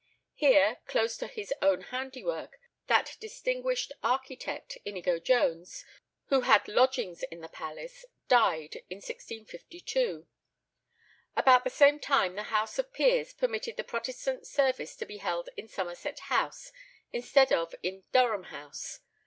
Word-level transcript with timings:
Here, 0.33 0.79
close 0.87 1.15
to 1.17 1.27
his 1.27 1.53
own 1.61 1.81
handiwork, 1.81 2.57
that 2.87 3.17
distinguished 3.19 3.91
architect, 4.01 4.79
Inigo 4.83 5.19
Jones, 5.19 5.85
who 6.29 6.41
had 6.41 6.67
lodgings 6.67 7.21
in 7.21 7.41
the 7.41 7.47
palace, 7.49 8.03
died 8.27 8.77
in 8.89 8.95
1652. 8.97 10.25
About 11.35 11.63
the 11.63 11.69
same 11.69 11.99
time 11.99 12.33
the 12.33 12.41
House 12.49 12.79
of 12.79 12.91
Peers 12.91 13.31
permitted 13.33 13.77
the 13.77 13.83
Protestant 13.83 14.47
service 14.47 14.95
to 14.95 15.05
be 15.05 15.17
held 15.17 15.49
in 15.55 15.67
Somerset 15.67 16.17
House 16.31 16.71
instead 17.13 17.53
of 17.53 17.75
in 17.83 18.03
Durham 18.11 18.45
House. 18.45 19.01